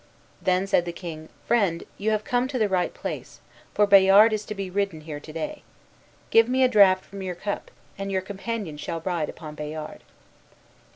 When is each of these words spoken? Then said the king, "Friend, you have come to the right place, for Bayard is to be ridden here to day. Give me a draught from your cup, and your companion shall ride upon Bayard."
Then 0.41 0.65
said 0.65 0.85
the 0.85 0.91
king, 0.91 1.29
"Friend, 1.45 1.83
you 1.99 2.09
have 2.09 2.23
come 2.23 2.47
to 2.47 2.57
the 2.57 2.67
right 2.67 2.91
place, 2.91 3.39
for 3.75 3.85
Bayard 3.85 4.33
is 4.33 4.45
to 4.45 4.55
be 4.55 4.67
ridden 4.67 5.01
here 5.01 5.19
to 5.19 5.31
day. 5.31 5.61
Give 6.31 6.49
me 6.49 6.63
a 6.63 6.67
draught 6.67 7.05
from 7.05 7.21
your 7.21 7.35
cup, 7.35 7.69
and 7.99 8.11
your 8.11 8.21
companion 8.23 8.77
shall 8.77 9.01
ride 9.01 9.29
upon 9.29 9.53
Bayard." 9.53 10.01